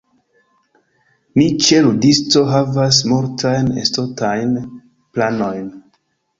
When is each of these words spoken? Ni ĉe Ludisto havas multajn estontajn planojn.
Ni 1.41 1.45
ĉe 1.65 1.81
Ludisto 1.89 2.43
havas 2.55 3.03
multajn 3.13 3.71
estontajn 3.85 4.59
planojn. 4.97 5.73